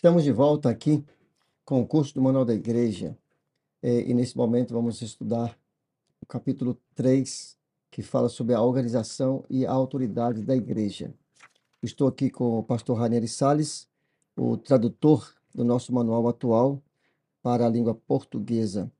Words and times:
Estamos 0.00 0.24
de 0.24 0.32
volta 0.32 0.70
aqui 0.70 1.04
com 1.62 1.82
o 1.82 1.86
curso 1.86 2.14
do 2.14 2.22
Manual 2.22 2.46
da 2.46 2.54
Igreja. 2.54 3.14
eh, 3.82 4.08
E 4.08 4.14
nesse 4.14 4.34
momento 4.34 4.72
vamos 4.72 5.02
estudar 5.02 5.58
o 6.22 6.24
capítulo 6.24 6.74
3, 6.94 7.54
que 7.90 8.00
fala 8.00 8.30
sobre 8.30 8.54
a 8.54 8.62
organização 8.62 9.44
e 9.50 9.66
a 9.66 9.70
autoridade 9.70 10.42
da 10.42 10.56
igreja. 10.56 11.12
Estou 11.82 12.08
aqui 12.08 12.30
com 12.30 12.58
o 12.58 12.62
pastor 12.62 12.96
Ranieri 12.98 13.28
Salles, 13.28 13.90
o 14.34 14.56
tradutor 14.56 15.34
do 15.54 15.66
nosso 15.66 15.92
manual 15.92 16.26
atual 16.28 16.82
para 17.42 17.66
a 17.66 17.68
língua 17.68 17.94
portuguesa. 17.94 18.90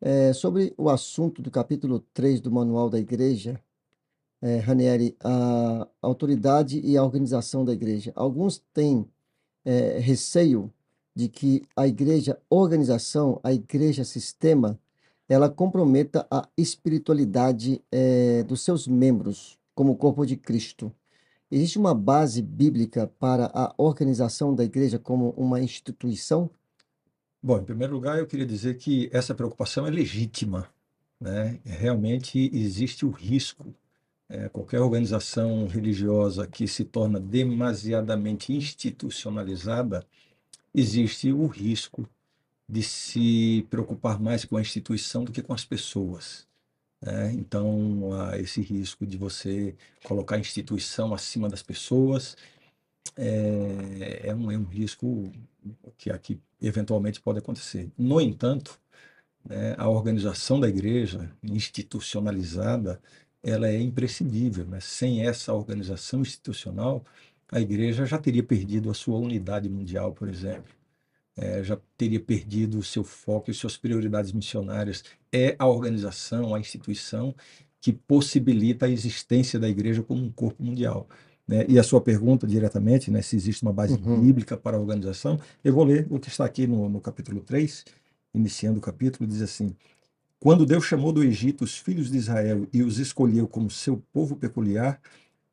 Eh, 0.00 0.32
sobre 0.32 0.72
o 0.78 0.88
assunto 0.88 1.42
do 1.42 1.50
capítulo 1.50 1.98
3 2.14 2.40
do 2.40 2.52
Manual 2.52 2.88
da 2.88 3.00
Igreja, 3.00 3.60
eh, 4.40 4.58
Ranieri, 4.58 5.16
a 5.18 5.88
autoridade 6.00 6.78
e 6.78 6.96
a 6.96 7.02
organização 7.02 7.64
da 7.64 7.72
igreja. 7.72 8.12
Alguns 8.14 8.62
têm 8.72 9.04
eh, 9.68 9.98
receio 9.98 10.72
de 11.14 11.28
que 11.28 11.62
a 11.76 11.86
igreja 11.86 12.40
organização, 12.48 13.38
a 13.44 13.52
igreja 13.52 14.02
sistema, 14.02 14.80
ela 15.28 15.50
comprometa 15.50 16.26
a 16.30 16.48
espiritualidade 16.56 17.82
eh, 17.92 18.44
dos 18.44 18.62
seus 18.62 18.88
membros 18.88 19.58
como 19.74 19.94
corpo 19.94 20.24
de 20.24 20.38
Cristo. 20.38 20.90
Existe 21.50 21.78
uma 21.78 21.94
base 21.94 22.40
bíblica 22.40 23.06
para 23.18 23.50
a 23.52 23.74
organização 23.76 24.54
da 24.54 24.64
igreja 24.64 24.98
como 24.98 25.34
uma 25.36 25.60
instituição? 25.60 26.48
Bom, 27.42 27.58
em 27.58 27.64
primeiro 27.64 27.92
lugar, 27.92 28.18
eu 28.18 28.26
queria 28.26 28.46
dizer 28.46 28.78
que 28.78 29.10
essa 29.12 29.34
preocupação 29.34 29.86
é 29.86 29.90
legítima, 29.90 30.66
né? 31.20 31.60
Realmente 31.62 32.50
existe 32.54 33.04
o 33.04 33.10
risco. 33.10 33.74
Eh, 34.28 34.48
qualquer 34.50 34.80
organização 34.80 35.66
religiosa 35.66 36.46
que 36.46 36.66
se 36.68 36.84
torna 36.84 37.20
demasiadamente 37.20 38.52
institucionalizada, 38.52 40.06
existe 40.74 41.32
o 41.32 41.46
risco 41.46 42.08
de 42.68 42.82
se 42.82 43.66
preocupar 43.70 44.20
mais 44.20 44.44
com 44.44 44.56
a 44.56 44.60
instituição 44.60 45.24
do 45.24 45.32
que 45.32 45.42
com 45.42 45.54
as 45.54 45.64
pessoas. 45.64 46.46
né? 47.00 47.32
Então, 47.32 48.12
há 48.12 48.38
esse 48.38 48.60
risco 48.60 49.06
de 49.06 49.16
você 49.16 49.74
colocar 50.04 50.36
a 50.36 50.40
instituição 50.40 51.14
acima 51.14 51.48
das 51.48 51.62
pessoas 51.62 52.36
é, 53.16 54.28
é 54.28 54.34
um, 54.34 54.50
é 54.50 54.56
um 54.58 54.64
risco 54.64 55.30
que 55.96 56.10
aqui 56.10 56.40
eventualmente 56.60 57.20
pode 57.20 57.38
acontecer. 57.38 57.90
No 57.96 58.20
entanto, 58.20 58.80
né, 59.44 59.74
a 59.78 59.88
organização 59.88 60.60
da 60.60 60.68
igreja 60.68 61.30
institucionalizada, 61.42 63.00
ela 63.42 63.68
é 63.68 63.80
imprescindível, 63.80 64.64
né? 64.66 64.80
Sem 64.80 65.26
essa 65.26 65.52
organização 65.54 66.20
institucional, 66.22 67.04
a 67.50 67.60
igreja 67.60 68.04
já 68.06 68.18
teria 68.18 68.42
perdido 68.42 68.90
a 68.90 68.94
sua 68.94 69.18
unidade 69.18 69.68
mundial, 69.68 70.12
por 70.12 70.28
exemplo. 70.28 70.72
Eh, 71.36 71.62
já 71.62 71.78
teria 71.96 72.20
perdido 72.20 72.78
o 72.78 72.82
seu 72.82 73.04
foco 73.04 73.50
e 73.50 73.54
suas 73.54 73.76
prioridades 73.76 74.32
missionárias. 74.32 75.04
É 75.32 75.54
a 75.58 75.66
organização, 75.68 76.54
a 76.54 76.60
instituição 76.60 77.34
que 77.80 77.92
possibilita 77.92 78.86
a 78.86 78.90
existência 78.90 79.58
da 79.58 79.68
igreja 79.68 80.02
como 80.02 80.22
um 80.24 80.30
corpo 80.32 80.62
mundial. 80.62 81.08
né? 81.46 81.64
E 81.68 81.78
a 81.78 81.82
sua 81.82 82.00
pergunta 82.00 82.46
diretamente, 82.46 83.10
né, 83.10 83.22
se 83.22 83.34
existe 83.36 83.62
uma 83.62 83.72
base 83.72 83.94
Uhum. 83.98 84.20
bíblica 84.20 84.56
para 84.56 84.76
a 84.76 84.80
organização, 84.80 85.40
eu 85.64 85.72
vou 85.72 85.84
ler 85.84 86.06
o 86.10 86.18
que 86.18 86.28
está 86.28 86.44
aqui 86.44 86.66
no, 86.66 86.88
no 86.90 87.00
capítulo 87.00 87.40
3, 87.40 87.84
iniciando 88.34 88.78
o 88.78 88.82
capítulo, 88.82 89.26
diz 89.28 89.40
assim: 89.40 89.74
Quando 90.40 90.64
Deus 90.64 90.84
chamou 90.84 91.12
do 91.12 91.24
Egito 91.24 91.64
os 91.64 91.76
filhos 91.76 92.10
de 92.10 92.16
Israel 92.16 92.66
e 92.72 92.82
os 92.82 92.98
escolheu 92.98 93.48
como 93.48 93.68
seu 93.70 94.00
povo 94.12 94.36
peculiar, 94.36 95.00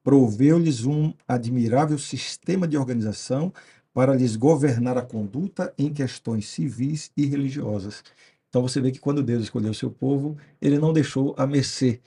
proveu-lhes 0.03 0.85
um 0.85 1.11
admirável 1.27 1.97
sistema 1.97 2.67
de 2.67 2.77
organização 2.77 3.51
para 3.91 4.13
lhes 4.13 4.35
governar 4.35 4.95
a 4.95 5.01
conduta 5.01 5.73
em 5.77 5.91
questões 5.91 6.47
civis 6.47 7.11
e 7.17 7.25
religiosas. 7.25 8.03
Então 8.47 8.61
você 8.61 8.79
vê 8.79 8.91
que 8.91 8.99
quando 8.99 9.23
Deus 9.23 9.43
escolheu 9.45 9.73
seu 9.73 9.89
povo, 9.89 10.37
ele 10.61 10.77
não 10.77 10.93
deixou 10.93 11.33
a 11.35 11.47
mercê, 11.47 11.99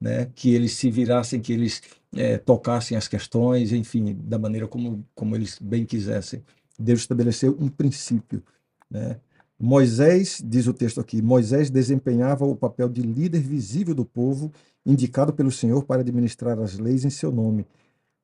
né, 0.00 0.26
que 0.34 0.54
eles 0.54 0.72
se 0.72 0.90
virassem, 0.90 1.40
que 1.40 1.52
eles 1.52 1.82
eh, 2.14 2.38
tocassem 2.38 2.96
as 2.96 3.08
questões, 3.08 3.72
enfim, 3.72 4.14
da 4.22 4.38
maneira 4.38 4.68
como, 4.68 5.04
como 5.14 5.34
eles 5.34 5.58
bem 5.60 5.84
quisessem. 5.84 6.44
Deus 6.78 7.00
estabeleceu 7.00 7.56
um 7.60 7.68
princípio, 7.68 8.42
né? 8.90 9.18
Moisés, 9.64 10.42
diz 10.44 10.66
o 10.66 10.74
texto 10.74 11.00
aqui, 11.00 11.22
Moisés 11.22 11.70
desempenhava 11.70 12.44
o 12.44 12.56
papel 12.56 12.88
de 12.88 13.00
líder 13.00 13.38
visível 13.38 13.94
do 13.94 14.04
povo, 14.04 14.50
indicado 14.84 15.32
pelo 15.32 15.52
Senhor 15.52 15.84
para 15.84 16.00
administrar 16.00 16.58
as 16.58 16.80
leis 16.80 17.04
em 17.04 17.10
seu 17.10 17.30
nome. 17.30 17.64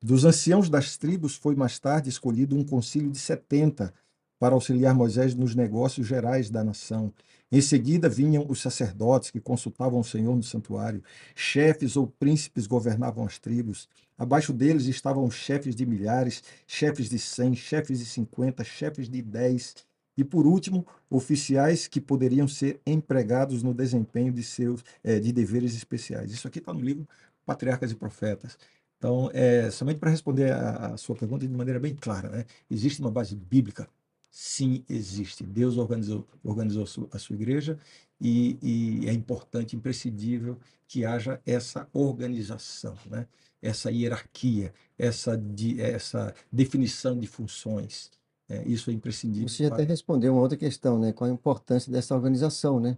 Dos 0.02 0.24
anciãos 0.24 0.68
das 0.68 0.96
tribos 0.96 1.36
foi 1.36 1.54
mais 1.54 1.78
tarde 1.78 2.08
escolhido 2.08 2.56
um 2.56 2.64
concílio 2.64 3.08
de 3.08 3.20
70 3.20 3.94
para 4.36 4.56
auxiliar 4.56 4.92
Moisés 4.96 5.32
nos 5.32 5.54
negócios 5.54 6.08
gerais 6.08 6.50
da 6.50 6.64
nação. 6.64 7.12
Em 7.52 7.60
seguida 7.60 8.08
vinham 8.08 8.44
os 8.48 8.60
sacerdotes 8.60 9.30
que 9.30 9.40
consultavam 9.40 10.00
o 10.00 10.04
Senhor 10.04 10.34
no 10.34 10.42
santuário. 10.42 11.04
Chefes 11.36 11.96
ou 11.96 12.08
príncipes 12.08 12.66
governavam 12.66 13.24
as 13.24 13.38
tribos. 13.38 13.88
Abaixo 14.18 14.52
deles 14.52 14.86
estavam 14.86 15.30
chefes 15.30 15.76
de 15.76 15.86
milhares, 15.86 16.42
chefes 16.66 17.08
de 17.08 17.18
cem, 17.20 17.54
chefes 17.54 18.00
de 18.00 18.06
cinquenta, 18.06 18.64
chefes 18.64 19.08
de 19.08 19.22
dez. 19.22 19.86
E 20.18 20.24
por 20.24 20.48
último, 20.48 20.84
oficiais 21.08 21.86
que 21.86 22.00
poderiam 22.00 22.48
ser 22.48 22.80
empregados 22.84 23.62
no 23.62 23.72
desempenho 23.72 24.32
de 24.32 24.42
seus 24.42 24.84
eh, 25.04 25.20
de 25.20 25.32
deveres 25.32 25.76
especiais. 25.76 26.32
Isso 26.32 26.48
aqui 26.48 26.58
está 26.58 26.74
no 26.74 26.80
livro 26.80 27.06
Patriarcas 27.46 27.92
e 27.92 27.94
Profetas. 27.94 28.58
Então, 28.98 29.30
é, 29.32 29.70
somente 29.70 30.00
para 30.00 30.10
responder 30.10 30.50
a, 30.50 30.94
a 30.94 30.96
sua 30.96 31.14
pergunta 31.14 31.46
de 31.46 31.54
maneira 31.54 31.78
bem 31.78 31.94
clara, 31.94 32.28
né? 32.30 32.44
Existe 32.68 33.00
uma 33.00 33.12
base 33.12 33.36
bíblica? 33.36 33.88
Sim, 34.28 34.84
existe. 34.88 35.44
Deus 35.44 35.76
organizou, 35.76 36.26
organizou 36.42 36.82
a 36.82 36.86
sua, 36.86 37.08
a 37.12 37.18
sua 37.18 37.36
igreja 37.36 37.78
e, 38.20 38.58
e 38.60 39.08
é 39.08 39.12
importante, 39.12 39.76
imprescindível 39.76 40.58
que 40.88 41.04
haja 41.04 41.40
essa 41.46 41.88
organização, 41.92 42.96
né? 43.06 43.28
Essa 43.62 43.90
hierarquia, 43.92 44.74
essa, 44.98 45.36
de, 45.36 45.80
essa 45.80 46.34
definição 46.50 47.16
de 47.16 47.28
funções. 47.28 48.10
É, 48.48 48.66
isso 48.66 48.90
é 48.90 48.94
imprescindível. 48.94 49.48
Você 49.48 49.64
já 49.64 49.68
para- 49.70 49.82
até 49.82 49.90
respondeu 49.90 50.32
uma 50.32 50.40
outra 50.40 50.56
questão, 50.56 50.98
né? 50.98 51.12
Qual 51.12 51.28
a 51.28 51.32
importância 51.32 51.92
dessa 51.92 52.14
organização, 52.14 52.80
né? 52.80 52.96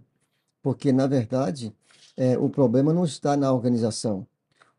Porque, 0.61 0.91
na 0.91 1.07
verdade, 1.07 1.73
eh, 2.15 2.37
o 2.37 2.49
problema 2.49 2.93
não 2.93 3.03
está 3.03 3.35
na 3.35 3.51
organização. 3.51 4.25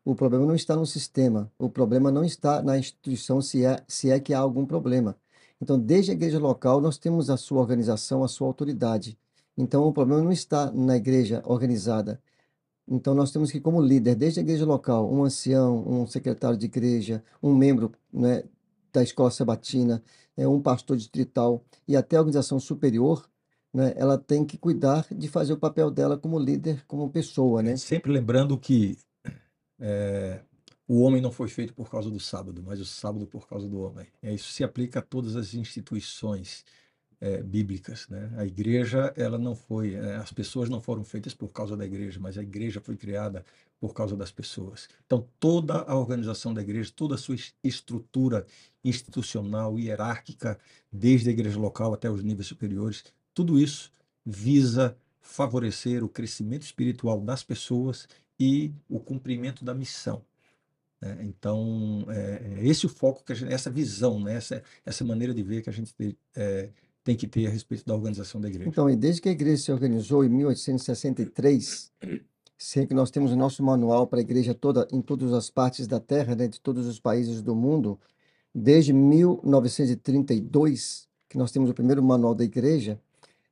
O 0.05 0.15
problema 0.15 0.45
não 0.45 0.55
está 0.55 0.75
no 0.75 0.85
sistema. 0.85 1.51
O 1.57 1.69
problema 1.69 2.11
não 2.11 2.23
está 2.25 2.61
na 2.61 2.77
instituição, 2.77 3.41
se 3.41 3.65
é, 3.65 3.83
se 3.87 4.09
é 4.09 4.19
que 4.19 4.33
há 4.33 4.39
algum 4.39 4.65
problema. 4.65 5.15
Então, 5.61 5.79
desde 5.79 6.11
a 6.11 6.13
igreja 6.13 6.39
local, 6.39 6.81
nós 6.81 6.97
temos 6.97 7.29
a 7.29 7.37
sua 7.37 7.61
organização, 7.61 8.23
a 8.23 8.27
sua 8.27 8.47
autoridade. 8.47 9.17
Então, 9.57 9.87
o 9.87 9.93
problema 9.93 10.21
não 10.21 10.31
está 10.31 10.71
na 10.71 10.97
igreja 10.97 11.41
organizada. 11.45 12.19
Então, 12.87 13.13
nós 13.15 13.31
temos 13.31 13.51
que, 13.51 13.61
como 13.61 13.81
líder, 13.81 14.15
desde 14.15 14.39
a 14.39 14.43
igreja 14.43 14.65
local, 14.65 15.09
um 15.13 15.23
ancião, 15.23 15.87
um 15.87 16.05
secretário 16.05 16.57
de 16.57 16.65
igreja, 16.65 17.23
um 17.41 17.55
membro, 17.55 17.91
né, 18.11 18.43
da 18.91 19.01
escola 19.01 19.31
sabatina, 19.31 20.03
é, 20.37 20.47
um 20.47 20.61
pastor 20.61 20.97
distrital 20.97 21.63
e 21.87 21.95
até 21.95 22.15
a 22.15 22.19
organização 22.19 22.59
superior, 22.59 23.27
né, 23.73 23.93
ela 23.95 24.17
tem 24.17 24.45
que 24.45 24.57
cuidar 24.57 25.07
de 25.11 25.27
fazer 25.27 25.53
o 25.53 25.57
papel 25.57 25.89
dela 25.89 26.17
como 26.17 26.39
líder, 26.39 26.83
como 26.87 27.09
pessoa, 27.09 27.61
né? 27.63 27.75
Sempre 27.75 28.11
lembrando 28.11 28.57
que 28.57 28.97
é, 29.79 30.41
o 30.87 31.01
homem 31.01 31.21
não 31.21 31.31
foi 31.31 31.47
feito 31.47 31.73
por 31.73 31.89
causa 31.89 32.09
do 32.09 32.19
sábado, 32.19 32.61
mas 32.63 32.79
o 32.79 32.85
sábado 32.85 33.25
por 33.25 33.47
causa 33.47 33.67
do 33.67 33.81
homem. 33.81 34.05
Isso 34.21 34.51
se 34.51 34.63
aplica 34.63 34.99
a 34.99 35.01
todas 35.01 35.35
as 35.35 35.53
instituições 35.53 36.63
é, 37.19 37.41
bíblicas, 37.41 38.07
né? 38.09 38.31
A 38.35 38.45
igreja, 38.45 39.13
ela 39.15 39.37
não 39.37 39.55
foi, 39.55 39.93
é, 39.95 40.17
as 40.17 40.31
pessoas 40.31 40.69
não 40.69 40.81
foram 40.81 41.03
feitas 41.03 41.33
por 41.33 41.53
causa 41.53 41.77
da 41.77 41.85
igreja, 41.85 42.19
mas 42.19 42.37
a 42.37 42.43
igreja 42.43 42.81
foi 42.81 42.97
criada 42.97 43.45
por 43.83 43.93
causa 43.93 44.15
das 44.15 44.31
pessoas. 44.31 44.87
Então, 45.05 45.27
toda 45.37 45.81
a 45.81 45.93
organização 45.93 46.53
da 46.53 46.61
igreja, 46.61 46.89
toda 46.95 47.15
a 47.15 47.17
sua 47.17 47.35
es- 47.35 47.53
estrutura 47.61 48.45
institucional, 48.81 49.77
hierárquica, 49.77 50.57
desde 50.89 51.27
a 51.27 51.33
igreja 51.33 51.59
local 51.59 51.93
até 51.93 52.09
os 52.09 52.23
níveis 52.23 52.47
superiores, 52.47 53.03
tudo 53.33 53.59
isso 53.59 53.91
visa 54.25 54.95
favorecer 55.19 56.01
o 56.01 56.07
crescimento 56.07 56.61
espiritual 56.61 57.19
das 57.19 57.43
pessoas 57.43 58.07
e 58.39 58.71
o 58.87 59.01
cumprimento 59.01 59.65
da 59.65 59.73
missão. 59.73 60.23
né? 61.01 61.17
Então, 61.23 62.05
é, 62.07 62.61
é 62.61 62.65
esse 62.65 62.85
o 62.85 62.89
foco, 62.89 63.21
que 63.25 63.35
gente, 63.35 63.51
essa 63.51 63.69
visão, 63.69 64.17
né? 64.17 64.35
essa, 64.35 64.63
essa 64.85 65.03
maneira 65.03 65.33
de 65.33 65.43
ver 65.43 65.61
que 65.61 65.69
a 65.69 65.73
gente 65.73 65.93
tem, 65.93 66.15
é, 66.33 66.69
tem 67.03 67.17
que 67.17 67.27
ter 67.27 67.47
a 67.47 67.49
respeito 67.49 67.85
da 67.85 67.93
organização 67.93 68.39
da 68.39 68.47
igreja. 68.47 68.69
Então, 68.69 68.89
e 68.89 68.95
desde 68.95 69.19
que 69.19 69.27
a 69.27 69.33
igreja 69.33 69.61
se 69.61 69.71
organizou 69.73 70.23
em 70.23 70.29
1863, 70.29 71.91
sei 72.57 72.85
que 72.87 72.93
nós 72.93 73.11
temos 73.11 73.31
o 73.31 73.35
nosso 73.35 73.61
manual 73.63 74.07
para 74.07 74.19
a 74.19 74.21
igreja 74.21 74.53
toda, 74.53 74.87
em 74.91 75.01
todas 75.01 75.33
as 75.33 75.49
partes 75.49 75.87
da 75.87 75.99
terra, 75.99 76.35
né, 76.35 76.47
de 76.47 76.59
todos 76.61 76.85
os 76.87 76.99
países 76.99 77.41
do 77.41 77.55
mundo, 77.55 77.99
desde 78.53 78.93
1932, 78.93 81.07
que 81.29 81.37
nós 81.37 81.51
temos 81.51 81.69
o 81.69 81.73
primeiro 81.73 82.03
manual 82.03 82.35
da 82.35 82.43
igreja, 82.43 82.99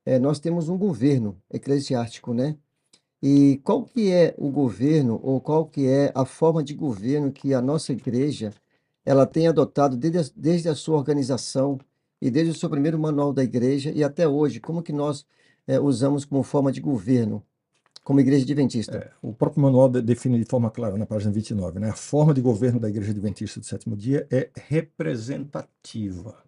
eh, 0.06 0.18
nós 0.18 0.38
temos 0.40 0.68
um 0.68 0.78
governo 0.78 1.36
eclesiástico, 1.50 2.32
né? 2.34 2.56
E 3.22 3.60
qual 3.64 3.84
que 3.84 4.10
é 4.10 4.34
o 4.38 4.50
governo, 4.50 5.20
ou 5.22 5.40
qual 5.40 5.66
que 5.66 5.86
é 5.86 6.12
a 6.14 6.24
forma 6.24 6.62
de 6.62 6.74
governo 6.74 7.32
que 7.32 7.54
a 7.54 7.62
nossa 7.62 7.92
igreja, 7.92 8.52
ela 9.04 9.26
tem 9.26 9.46
adotado 9.48 9.96
desde 9.96 10.18
a, 10.18 10.24
desde 10.36 10.68
a 10.68 10.74
sua 10.74 10.96
organização 10.98 11.78
E 12.20 12.30
desde 12.30 12.52
o 12.52 12.54
seu 12.54 12.70
primeiro 12.70 12.98
manual 12.98 13.32
da 13.32 13.42
igreja 13.44 13.90
e 13.92 14.04
até 14.04 14.26
hoje, 14.28 14.60
como 14.60 14.82
que 14.82 14.92
nós 14.92 15.26
eh, 15.66 15.80
usamos 15.80 16.24
como 16.24 16.42
forma 16.44 16.70
de 16.72 16.80
governo, 16.80 17.42
como 18.02 18.20
igreja 18.20 18.44
adventista? 18.44 18.96
É, 18.98 19.12
o 19.22 19.32
próprio 19.32 19.62
manual 19.62 19.88
de- 19.88 20.02
define 20.02 20.38
de 20.38 20.44
forma 20.44 20.70
clara 20.70 20.96
na 20.96 21.06
página 21.06 21.32
29, 21.32 21.78
né? 21.78 21.90
A 21.90 21.94
forma 21.94 22.34
de 22.34 22.40
governo 22.40 22.80
da 22.80 22.88
Igreja 22.88 23.10
Adventista 23.12 23.60
do 23.60 23.66
Sétimo 23.66 23.96
Dia 23.96 24.26
é 24.30 24.50
representativa. 24.56 26.42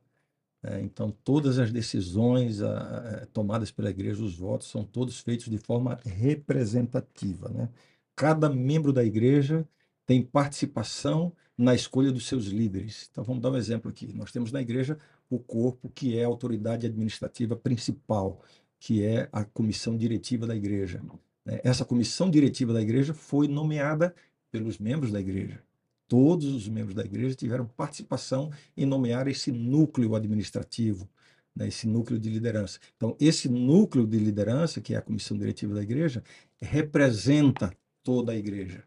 né? 0.63 0.81
então, 0.83 1.11
todas 1.25 1.59
as 1.59 1.71
decisões 1.71 2.61
ah, 2.63 3.23
ah, 3.23 3.27
tomadas 3.33 3.71
pela 3.71 3.91
igreja, 3.91 4.23
os 4.23 4.37
votos, 4.37 4.69
são 4.69 4.85
todos 4.85 5.21
feitos 5.21 5.47
de 5.49 5.59
forma 5.59 5.99
representativa. 6.05 7.49
né? 7.51 7.69
Cada 8.17 8.49
membro 8.51 8.93
da 8.93 9.05
igreja 9.05 9.67
tem 10.07 10.23
participação 10.23 11.33
na 11.57 11.75
escolha 11.75 12.11
dos 12.13 12.27
seus 12.27 12.47
líderes. 12.47 13.09
Então, 13.13 13.23
vamos 13.25 13.43
dar 13.43 13.51
um 13.51 13.57
exemplo 13.57 13.91
aqui. 13.91 14.13
Nós 14.13 14.33
temos 14.33 14.51
na 14.53 14.61
igreja 14.61 14.99
o 15.31 15.39
corpo 15.39 15.89
que 15.89 16.19
é 16.19 16.25
a 16.25 16.27
autoridade 16.27 16.87
administrativa 16.87 17.57
principal, 17.57 18.43
que 18.81 19.05
é 19.05 19.29
a 19.33 19.45
comissão 19.45 19.97
diretiva 19.97 20.47
da 20.47 20.57
igreja. 20.57 21.01
Né? 21.45 21.61
Essa 21.65 21.85
comissão 21.85 22.31
diretiva 22.31 22.73
da 22.73 22.81
igreja 22.83 23.13
foi 23.15 23.49
nomeada 23.49 24.15
pelos 24.51 24.79
membros 24.79 25.11
da 25.13 25.21
igreja. 25.21 25.61
Todos 26.07 26.47
os 26.55 26.69
membros 26.69 26.95
da 26.95 27.03
igreja 27.05 27.35
tiveram 27.35 27.67
participação 27.67 28.51
em 28.77 28.87
nomear 28.87 29.27
esse 29.27 29.51
núcleo 29.51 30.15
administrativo, 30.15 31.09
né, 31.57 31.69
esse 31.69 31.87
núcleo 31.87 32.19
de 32.19 32.29
liderança. 32.31 32.79
Então, 32.97 33.17
esse 33.19 33.49
núcleo 33.49 34.07
de 34.07 34.19
liderança, 34.19 34.81
que 34.81 34.95
é 34.95 34.99
a 34.99 35.03
comissão 35.03 35.37
diretiva 35.37 35.75
da 35.75 35.83
igreja, 35.83 36.23
representa 36.61 37.73
toda 38.03 38.33
a 38.33 38.37
igreja. 38.37 38.85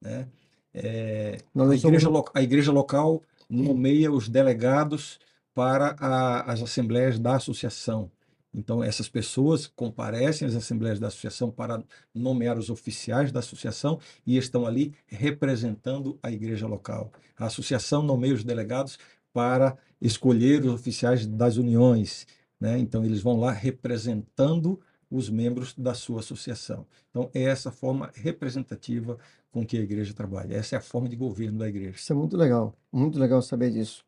Né? 0.00 0.28
É, 0.74 1.38
a, 1.72 1.74
igreja 1.88 2.04
somos- 2.04 2.30
a 2.34 2.42
igreja 2.42 2.70
local 2.72 3.22
nomeia 3.48 4.12
os 4.12 4.28
delegados 4.28 5.18
para 5.54 5.96
a- 5.98 6.52
as 6.52 6.62
assembleias 6.62 7.18
da 7.18 7.36
associação. 7.36 8.10
Então, 8.58 8.82
essas 8.82 9.08
pessoas 9.08 9.68
comparecem 9.68 10.48
às 10.48 10.56
assembleias 10.56 10.98
da 10.98 11.06
associação 11.06 11.48
para 11.48 11.80
nomear 12.12 12.58
os 12.58 12.70
oficiais 12.70 13.30
da 13.30 13.38
associação 13.38 14.00
e 14.26 14.36
estão 14.36 14.66
ali 14.66 14.92
representando 15.06 16.18
a 16.20 16.32
igreja 16.32 16.66
local. 16.66 17.12
A 17.36 17.46
associação 17.46 18.02
nomeia 18.02 18.34
os 18.34 18.42
delegados 18.42 18.98
para 19.32 19.78
escolher 20.00 20.64
os 20.64 20.74
oficiais 20.74 21.24
das 21.24 21.56
uniões. 21.56 22.26
Né? 22.60 22.76
Então, 22.80 23.04
eles 23.04 23.22
vão 23.22 23.38
lá 23.38 23.52
representando 23.52 24.80
os 25.08 25.30
membros 25.30 25.72
da 25.78 25.94
sua 25.94 26.18
associação. 26.18 26.84
Então, 27.10 27.30
é 27.32 27.44
essa 27.44 27.70
forma 27.70 28.10
representativa 28.12 29.16
com 29.52 29.64
que 29.64 29.78
a 29.78 29.80
igreja 29.80 30.12
trabalha. 30.12 30.56
Essa 30.56 30.74
é 30.74 30.78
a 30.78 30.82
forma 30.82 31.08
de 31.08 31.14
governo 31.14 31.60
da 31.60 31.68
igreja. 31.68 31.96
Isso 31.96 32.12
é 32.12 32.16
muito 32.16 32.36
legal, 32.36 32.74
muito 32.92 33.20
legal 33.20 33.40
saber 33.40 33.70
disso. 33.70 34.04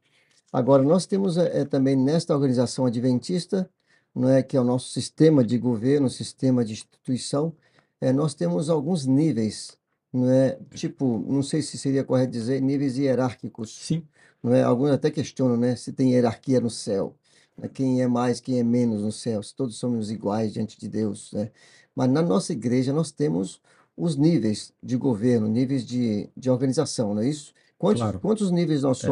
Agora, 0.52 0.82
nós 0.82 1.06
temos 1.06 1.36
eh, 1.36 1.64
também 1.64 1.94
nesta 1.94 2.34
organização 2.34 2.84
adventista, 2.84 3.70
não 4.14 4.28
é, 4.28 4.42
que 4.42 4.56
é 4.56 4.60
o 4.60 4.64
nosso 4.64 4.90
sistema 4.90 5.44
de 5.44 5.58
governo, 5.58 6.08
sistema 6.10 6.64
de 6.64 6.72
instituição, 6.72 7.52
eh, 8.00 8.12
nós 8.12 8.34
temos 8.34 8.68
alguns 8.68 9.06
níveis, 9.06 9.76
não 10.12 10.28
é? 10.30 10.58
Tipo, 10.74 11.24
não 11.28 11.42
sei 11.42 11.62
se 11.62 11.78
seria 11.78 12.04
correto 12.04 12.32
dizer 12.32 12.60
níveis 12.60 12.96
hierárquicos, 12.98 13.76
Sim, 13.80 14.02
não 14.42 14.52
é? 14.54 14.62
Alguns 14.62 14.90
até 14.90 15.10
questionam, 15.10 15.56
né, 15.56 15.76
se 15.76 15.92
tem 15.92 16.12
hierarquia 16.12 16.60
no 16.60 16.70
céu, 16.70 17.14
né? 17.56 17.68
Quem 17.68 18.02
é 18.02 18.06
mais, 18.08 18.40
quem 18.40 18.58
é 18.58 18.62
menos 18.64 19.02
no 19.02 19.12
céu, 19.12 19.42
se 19.42 19.54
todos 19.54 19.76
somos 19.76 20.10
iguais 20.10 20.52
diante 20.52 20.78
de 20.78 20.88
Deus, 20.88 21.32
né? 21.32 21.50
Mas 21.94 22.08
na 22.10 22.22
nossa 22.22 22.52
igreja 22.52 22.92
nós 22.92 23.10
temos 23.12 23.60
os 23.96 24.16
níveis 24.16 24.72
de 24.82 24.96
governo, 24.96 25.46
níveis 25.48 25.84
de, 25.84 26.28
de 26.36 26.50
organização, 26.50 27.14
não 27.14 27.22
é 27.22 27.28
isso? 27.28 27.52
Quantos, 27.76 28.02
Claro. 28.02 28.20
quantos 28.20 28.50
níveis 28.50 28.82
nós 28.82 29.02
É. 29.04 29.06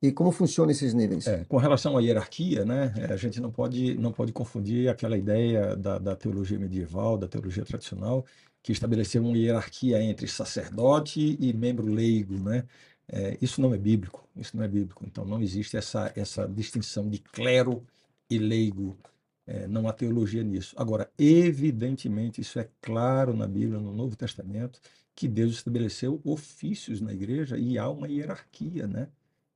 e 0.00 0.12
como 0.12 0.30
funcionam 0.30 0.70
esses 0.70 0.94
níveis? 0.94 1.26
É, 1.26 1.44
com 1.44 1.56
relação 1.56 1.96
à 1.96 2.00
hierarquia, 2.00 2.64
né, 2.64 2.94
é, 2.96 3.12
a 3.12 3.16
gente 3.16 3.40
não 3.40 3.50
pode, 3.50 3.96
não 3.98 4.12
pode 4.12 4.32
confundir 4.32 4.88
aquela 4.88 5.16
ideia 5.16 5.74
da, 5.74 5.98
da 5.98 6.14
teologia 6.14 6.58
medieval, 6.58 7.18
da 7.18 7.26
teologia 7.26 7.64
tradicional, 7.64 8.24
que 8.62 8.72
estabeleceu 8.72 9.22
uma 9.22 9.36
hierarquia 9.36 10.00
entre 10.02 10.28
sacerdote 10.28 11.36
e 11.40 11.52
membro 11.52 11.86
leigo, 11.86 12.38
né? 12.38 12.64
É, 13.10 13.38
isso 13.40 13.60
não 13.60 13.72
é 13.72 13.78
bíblico, 13.78 14.28
isso 14.36 14.56
não 14.56 14.62
é 14.62 14.68
bíblico. 14.68 15.04
Então 15.06 15.24
não 15.24 15.40
existe 15.40 15.76
essa, 15.76 16.12
essa 16.14 16.46
distinção 16.46 17.08
de 17.08 17.18
clero 17.18 17.82
e 18.28 18.38
leigo. 18.38 18.96
É, 19.46 19.66
não 19.66 19.88
há 19.88 19.92
teologia 19.94 20.44
nisso. 20.44 20.74
Agora, 20.76 21.10
evidentemente, 21.18 22.40
isso 22.42 22.58
é 22.58 22.68
claro 22.82 23.34
na 23.34 23.46
Bíblia, 23.46 23.80
no 23.80 23.94
Novo 23.94 24.14
Testamento, 24.14 24.78
que 25.14 25.26
Deus 25.26 25.52
estabeleceu 25.54 26.20
ofícios 26.22 27.00
na 27.00 27.14
igreja 27.14 27.56
e 27.56 27.78
há 27.78 27.88
uma 27.88 28.06
hierarquia, 28.06 28.86
né? 28.86 29.08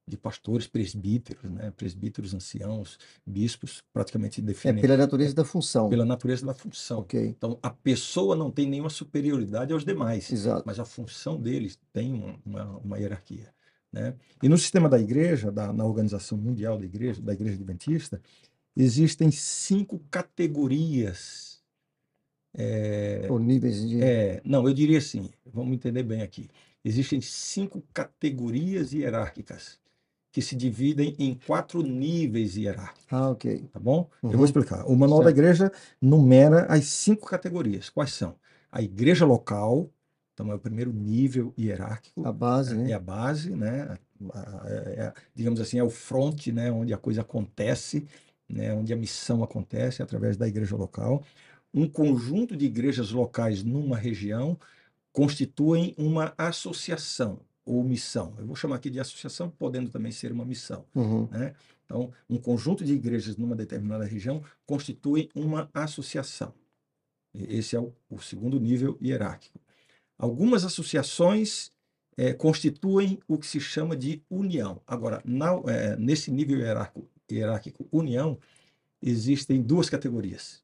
De 0.07 0.17
pastores, 0.17 0.67
presbíteros, 0.67 1.45
né? 1.51 1.71
presbíteros 1.77 2.35
anciãos, 2.35 2.99
bispos, 3.25 3.83
praticamente 3.93 4.41
É 4.41 4.45
definem 4.45 4.81
pela 4.83 4.97
natureza 4.97 5.35
da 5.35 5.45
função. 5.45 5.89
pela 5.89 6.05
natureza 6.05 6.45
da 6.45 6.55
função. 6.55 7.01
Ok, 7.01 7.25
Então, 7.29 7.59
a 7.63 7.71
pessoa 7.71 8.35
não 8.35 8.51
tem 8.51 8.67
nenhuma 8.69 8.91
superioridade 8.91 9.73
aos 9.73 9.85
demais, 9.85 10.31
exato. 10.31 10.65
mas 10.67 10.79
a 10.81 10.85
função 10.85 11.41
deles 11.41 11.79
tem 11.93 12.13
um- 12.15 12.39
uma, 12.45 12.65
uma 12.79 12.99
hierarquia. 12.99 13.53
Né? 13.93 14.15
E 14.43 14.49
no 14.49 14.57
sistema 14.59 14.89
da 14.89 14.99
igreja, 14.99 15.53
da, 15.53 15.73
na 15.73 15.85
organização 15.85 16.37
mundial 16.37 16.79
da 16.79 16.85
igreja, 16.85 17.21
da 17.23 17.33
igreja 17.33 17.55
adventista, 17.55 18.21
existem 18.75 19.31
cinco 19.31 20.01
categorias. 20.11 21.63
É, 22.55 23.27
Ou 23.31 23.39
níveis 23.39 23.89
de. 23.89 24.03
é, 24.03 24.41
não, 24.45 24.67
eu 24.67 24.75
diria 24.75 24.99
assim, 24.99 25.31
vamos 25.47 25.75
entender 25.75 26.03
bem 26.03 26.23
aqui. 26.23 26.49
Existem 26.85 27.21
cinco 27.21 27.83
categorias 27.95 28.93
hierárquicas 28.93 29.79
que 30.33 30.41
se 30.41 30.57
dividem 30.57 31.15
em 31.19 31.35
quatro 31.47 31.83
níveis 31.83 32.57
hierárquicos, 32.57 33.05
Ah, 33.11 33.31
ok. 33.31 33.69
tá 33.71 33.79
bom? 33.79 34.09
Eu 34.23 34.31
Uhum. 34.31 34.37
vou 34.39 34.45
explicar. 34.47 34.87
O 34.87 34.97
manual 34.97 35.21
da 35.21 35.27
Certo. 35.27 35.39
igreja 35.39 35.73
numera 36.01 36.65
as 36.67 36.87
cinco 36.87 37.27
categorias. 37.29 37.91
Quais 37.91 38.13
são? 38.15 38.35
A 38.71 38.81
igreja 38.81 39.27
local, 39.27 39.91
então 40.33 40.51
é 40.51 40.55
o 40.55 40.59
primeiro 40.59 40.91
nível 40.91 41.53
hierárquico, 41.59 42.27
A 42.27 42.33
base, 42.33 42.73
é 42.75 42.79
né? 42.79 42.93
a 42.95 42.99
base, 42.99 43.51
né? 43.51 43.99
A- 44.33 44.39
a- 44.39 44.69
é- 44.71 45.01
é- 45.03 45.13
digamos 45.35 45.61
assim, 45.61 45.79
é 45.79 45.85
o 45.85 45.91
front, 45.91 46.47
né? 46.47 46.73
Onde 46.73 46.95
a 46.95 46.99
coisa 46.99 47.21
acontece, 47.21 48.07
né? 48.49 48.73
Onde 48.73 48.93
a 48.93 48.97
missão 48.97 49.45
acontece 49.45 50.03
através 50.03 50.39
da 50.39 50.49
igreja 50.49 50.75
local. 50.77 51.23
Um 51.75 51.87
conjunto 51.89 52.57
de 52.57 52.65
igrejas 52.65 53.11
locais 53.11 53.63
numa 53.63 53.97
região 53.99 54.59
constituem 55.13 55.95
uma 55.99 56.33
associação 56.39 57.41
ou 57.65 57.83
missão. 57.85 58.35
Eu 58.39 58.47
vou 58.47 58.57
chamar 58.57 58.77
aqui 58.77 58.91
de 58.91 58.99
associação, 59.01 59.51
podendo 59.51 59.91
também 59.91 60.11
ser 60.13 60.33
uma 60.33 60.45
missão. 60.45 60.85
Uhum. 60.95 61.29
né? 61.31 61.55
Então, 61.85 62.13
um 62.29 62.39
conjunto 62.39 62.85
de 62.85 62.95
igrejas 62.95 63.37
numa 63.37 63.55
determinada 63.55 64.05
região 64.05 64.43
constitui 64.67 65.29
uma 65.35 65.69
associação. 65.75 66.55
Esse 67.35 67.77
é 67.77 67.81
o, 67.81 67.93
o 68.11 68.21
segundo 68.21 68.59
nível 68.59 68.99
hierárquico. 69.01 69.61
Algumas 70.19 70.65
associações 70.65 71.71
eh, 72.17 72.33
constituem 72.33 73.19
o 73.27 73.39
que 73.39 73.47
se 73.47 73.61
chama 73.61 73.97
de 73.97 74.23
união. 74.31 74.81
Agora, 74.87 75.23
na- 75.25 75.61
eh, 75.67 75.97
nesse 75.97 76.31
nível 76.31 76.59
hierárquico, 76.59 77.09
hierárquico 77.31 77.89
união, 77.91 78.39
existem 79.01 79.63
duas 79.63 79.89
categorias. 79.89 80.63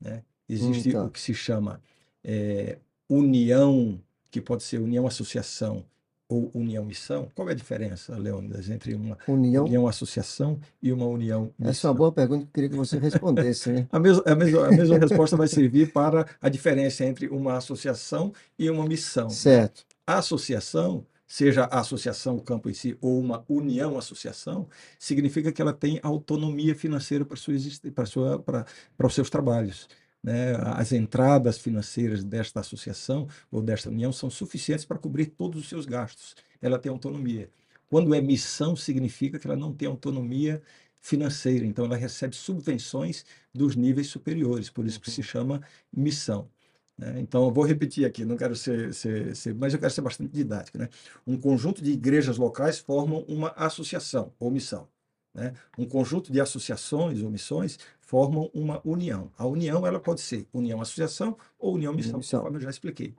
Né? 0.00 0.24
Existe 0.48 0.92
tá. 0.92 1.04
o 1.04 1.10
que 1.10 1.20
se 1.20 1.34
chama 1.34 1.80
eh, 2.24 2.78
união, 3.08 4.00
que 4.30 4.40
pode 4.40 4.62
ser 4.62 4.78
união 4.80 5.06
associação 5.06 5.84
ou 6.28 6.50
união 6.54 6.84
missão. 6.84 7.30
Qual 7.34 7.48
é 7.48 7.52
a 7.52 7.54
diferença, 7.54 8.16
Leônidas, 8.16 8.68
entre 8.68 8.94
uma 8.94 9.18
União. 9.26 9.64
união 9.64 9.86
associação 9.88 10.60
e 10.82 10.92
uma 10.92 11.06
união 11.06 11.52
Essa 11.60 11.86
é 11.86 11.88
missão? 11.88 11.90
uma 11.90 11.96
boa 11.96 12.12
pergunta 12.12 12.42
que 12.44 12.48
eu 12.48 12.52
queria 12.52 12.68
que 12.70 12.76
você 12.76 12.98
respondesse, 12.98 13.70
né? 13.72 13.88
A 13.92 13.98
mesma, 13.98 14.22
a 14.26 14.34
mesma, 14.34 14.66
a 14.68 14.72
mesma 14.72 14.98
resposta 14.98 15.36
vai 15.36 15.48
servir 15.48 15.92
para 15.92 16.26
a 16.40 16.48
diferença 16.48 17.04
entre 17.04 17.28
uma 17.28 17.56
associação 17.56 18.32
e 18.58 18.68
uma 18.70 18.86
missão. 18.86 19.28
Certo. 19.30 19.86
A 20.06 20.18
associação, 20.18 21.06
seja 21.26 21.64
a 21.64 21.80
associação, 21.80 22.36
o 22.36 22.42
campo 22.42 22.68
em 22.70 22.74
si, 22.74 22.96
ou 23.00 23.18
uma 23.20 23.44
união 23.48 23.98
associação, 23.98 24.68
significa 24.98 25.52
que 25.52 25.60
ela 25.62 25.72
tem 25.72 26.00
autonomia 26.02 26.74
financeira 26.74 27.24
para, 27.24 27.36
sua, 27.36 27.54
para, 27.94 28.06
sua, 28.06 28.38
para, 28.38 28.66
para 28.96 29.06
os 29.06 29.14
seus 29.14 29.30
trabalhos. 29.30 29.88
Né? 30.28 30.54
As 30.76 30.92
entradas 30.92 31.58
financeiras 31.58 32.22
desta 32.24 32.60
associação 32.60 33.26
ou 33.50 33.62
desta 33.62 33.88
união 33.90 34.12
são 34.12 34.30
suficientes 34.30 34.84
para 34.84 34.98
cobrir 34.98 35.26
todos 35.26 35.60
os 35.62 35.68
seus 35.68 35.86
gastos. 35.86 36.34
Ela 36.60 36.78
tem 36.78 36.90
autonomia. 36.90 37.50
Quando 37.90 38.14
é 38.14 38.20
missão, 38.20 38.76
significa 38.76 39.38
que 39.38 39.46
ela 39.46 39.56
não 39.56 39.72
tem 39.74 39.88
autonomia 39.88 40.62
financeira, 41.00 41.64
então 41.64 41.84
ela 41.84 41.96
recebe 41.96 42.34
subvenções 42.36 43.24
dos 43.54 43.76
níveis 43.76 44.08
superiores, 44.08 44.68
por 44.68 44.84
isso 44.86 45.00
que 45.00 45.10
se 45.10 45.22
chama 45.22 45.60
missão. 45.96 46.48
né? 46.96 47.20
Então, 47.20 47.44
eu 47.44 47.50
vou 47.52 47.64
repetir 47.64 48.04
aqui, 48.04 48.24
não 48.24 48.36
quero 48.36 48.56
ser, 48.56 48.92
ser, 48.94 49.34
ser- 49.36 49.54
mas 49.54 49.72
eu 49.72 49.78
quero 49.80 49.92
ser 49.92 50.00
bastante 50.02 50.32
didático. 50.32 50.78
Né? 50.78 50.88
Um 51.26 51.36
conjunto 51.38 51.82
de 51.82 51.92
igrejas 51.92 52.36
locais 52.38 52.78
formam 52.78 53.24
uma 53.28 53.50
associação 53.50 54.32
ou 54.38 54.50
missão. 54.50 54.88
né? 55.34 55.52
Um 55.76 55.86
conjunto 55.86 56.32
de 56.32 56.40
associações 56.40 57.22
ou 57.22 57.30
missões 57.30 57.78
formam 58.08 58.50
uma 58.54 58.80
união. 58.86 59.30
A 59.36 59.46
união 59.46 59.86
ela 59.86 60.00
pode 60.00 60.22
ser 60.22 60.46
união 60.50 60.80
associação 60.80 61.36
ou 61.58 61.74
união 61.74 61.92
missão, 61.92 62.16
Missão. 62.16 62.40
conforme 62.40 62.56
eu 62.56 62.62
já 62.62 62.70
expliquei. 62.70 63.14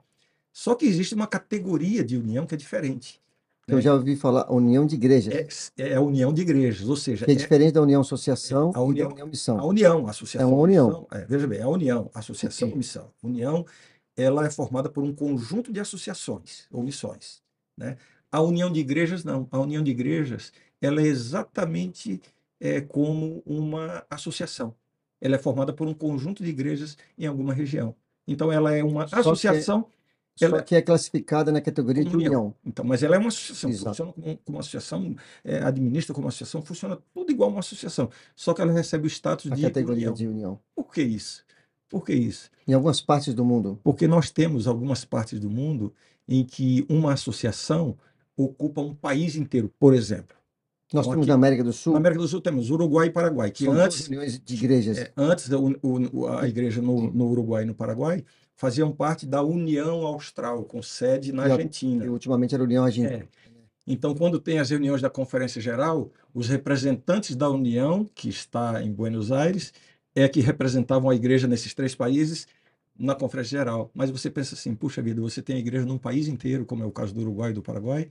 Só 0.52 0.74
que 0.74 0.84
existe 0.84 1.14
uma 1.14 1.28
categoria 1.28 2.04
de 2.04 2.16
união 2.16 2.44
que 2.44 2.56
é 2.56 2.58
diferente. 2.58 3.20
Que 3.64 3.72
eu 3.72 3.76
né? 3.76 3.82
já 3.82 3.94
ouvi 3.94 4.16
falar 4.16 4.50
união 4.52 4.84
de 4.84 4.96
igrejas, 4.96 5.70
É, 5.78 5.90
é 5.90 5.94
a 5.94 6.00
união 6.00 6.32
de 6.32 6.42
igrejas, 6.42 6.88
ou 6.88 6.96
seja, 6.96 7.24
que 7.24 7.30
é 7.30 7.34
é 7.34 7.36
diferente 7.36 7.72
da 7.74 7.82
união 7.82 8.00
associação 8.00 8.70
a 8.70 8.70
e 8.70 8.72
da 8.74 8.80
união, 8.80 9.10
união 9.10 9.26
a 9.26 9.30
missão. 9.30 9.56
união, 9.68 9.98
a 10.06 10.08
É 10.08 10.10
associação, 10.10 10.52
uma 10.52 10.62
união. 10.62 10.88
missão, 10.88 11.06
é, 11.12 11.24
veja 11.24 11.46
bem, 11.46 11.62
a 11.62 11.68
união, 11.68 12.10
associação 12.12 12.68
e 12.68 12.74
missão. 12.74 13.12
União, 13.22 13.64
ela 14.16 14.44
é 14.44 14.50
formada 14.50 14.88
por 14.90 15.04
um 15.04 15.14
conjunto 15.14 15.72
de 15.72 15.78
associações 15.78 16.66
ou 16.72 16.82
missões, 16.82 17.40
né? 17.78 17.96
A 18.32 18.40
união 18.42 18.70
de 18.72 18.80
igrejas 18.80 19.22
não. 19.22 19.46
A 19.52 19.58
união 19.60 19.82
de 19.84 19.90
igrejas, 19.92 20.52
ela 20.80 21.00
é 21.00 21.06
exatamente 21.06 22.20
é, 22.58 22.80
como 22.80 23.40
uma 23.46 24.04
associação. 24.10 24.74
Ela 25.20 25.36
é 25.36 25.38
formada 25.38 25.72
por 25.72 25.86
um 25.86 25.94
conjunto 25.94 26.42
de 26.42 26.50
igrejas 26.50 26.96
em 27.18 27.26
alguma 27.26 27.52
região. 27.52 27.94
Então, 28.26 28.50
ela 28.52 28.74
é 28.74 28.82
uma 28.82 29.06
Só 29.06 29.08
que 29.08 29.16
é, 29.16 29.20
associação, 29.20 29.86
só 30.36 30.46
ela 30.46 30.62
que 30.62 30.74
é 30.74 30.82
classificada 30.82 31.50
na 31.52 31.60
categoria 31.60 32.04
de 32.04 32.14
união. 32.14 32.54
Então, 32.64 32.84
mas 32.84 33.02
ela 33.02 33.16
é 33.16 33.18
uma 33.18 33.28
associação, 33.28 33.70
Exato. 33.70 33.90
funciona 33.90 34.12
como, 34.12 34.38
como 34.38 34.56
uma 34.56 34.60
associação, 34.60 35.16
é, 35.44 35.58
administra 35.62 36.14
como 36.14 36.26
uma 36.26 36.28
associação, 36.28 36.62
funciona 36.62 36.98
tudo 37.12 37.30
igual 37.30 37.50
uma 37.50 37.60
associação. 37.60 38.08
Só 38.34 38.54
que 38.54 38.62
ela 38.62 38.72
recebe 38.72 39.06
o 39.06 39.10
status 39.10 39.50
A 39.50 39.54
de 39.54 39.62
categoria 39.62 40.10
união. 40.10 40.14
de 40.14 40.26
união. 40.26 40.60
Por 40.74 40.92
que 40.92 41.02
isso? 41.02 41.44
Por 41.88 42.04
que 42.04 42.14
isso? 42.14 42.50
Em 42.66 42.72
algumas 42.72 43.00
partes 43.00 43.34
do 43.34 43.44
mundo. 43.44 43.78
Porque 43.82 44.06
nós 44.06 44.30
temos 44.30 44.68
algumas 44.68 45.04
partes 45.04 45.40
do 45.40 45.50
mundo 45.50 45.92
em 46.26 46.44
que 46.44 46.86
uma 46.88 47.12
associação 47.12 47.98
ocupa 48.36 48.80
um 48.80 48.94
país 48.94 49.34
inteiro. 49.34 49.70
Por 49.78 49.92
exemplo, 49.92 50.36
Nós 50.92 51.06
então 51.06 51.12
temos 51.12 51.24
aqui 51.24 51.28
na 51.28 51.34
América 51.34 51.62
do 51.62 51.66
na 51.68 51.72
Sul, 51.72 51.96
América 51.96 52.20
do 52.20 52.28
Sul 52.28 52.40
temos 52.40 52.68
Uruguai 52.70 53.06
e 53.06 53.10
Paraguai, 53.10 53.50
que 53.50 53.64
são 53.64 53.72
antes, 53.74 54.08
uniões 54.08 54.40
de 54.40 54.54
igrejas. 54.54 54.98
é, 54.98 55.12
antes 55.16 55.48
da 55.48 55.58
un- 55.58 55.76
o- 55.82 56.26
a 56.26 56.48
igreja 56.48 56.82
no, 56.82 57.10
no 57.12 57.28
Uruguai 57.30 57.62
e 57.62 57.66
no 57.66 57.74
Paraguai 57.74 58.24
faziam 58.56 58.90
parte 58.90 59.24
da 59.24 59.42
União 59.42 60.04
Austral, 60.06 60.64
com 60.64 60.82
sede 60.82 61.32
na 61.32 61.48
E, 61.48 61.52
Argentina. 61.52 62.04
e 62.04 62.08
ultimamente 62.08 62.54
era 62.54 62.62
a 62.62 62.66
União 62.66 62.84
Argentina. 62.84 63.22
É. 63.24 63.28
Então, 63.86 64.14
quando 64.14 64.38
tem 64.38 64.58
as 64.58 64.68
reuniões 64.70 65.00
da 65.00 65.08
Conferência 65.08 65.60
Geral, 65.60 66.10
os 66.34 66.48
representantes 66.48 67.34
da 67.34 67.48
União, 67.48 68.04
que 68.14 68.28
está 68.28 68.82
em 68.82 68.92
Buenos 68.92 69.32
Aires, 69.32 69.72
é 70.14 70.28
que 70.28 70.40
representavam 70.40 71.08
a 71.08 71.14
igreja 71.14 71.46
nesses 71.48 71.72
três 71.72 71.94
países 71.94 72.46
na 72.98 73.14
Conferência 73.14 73.58
Geral. 73.58 73.90
Mas 73.94 74.10
você 74.10 74.28
pensa 74.28 74.54
assim, 74.54 74.74
puxa 74.74 75.00
vida, 75.00 75.20
você 75.20 75.40
tem 75.40 75.56
a 75.56 75.58
igreja 75.58 75.86
num 75.86 75.96
país 75.98 76.28
inteiro, 76.28 76.66
como 76.66 76.82
é 76.82 76.86
o 76.86 76.90
caso 76.90 77.14
do 77.14 77.20
Uruguai 77.22 77.50
e 77.52 77.54
do 77.54 77.62
Paraguai, 77.62 78.10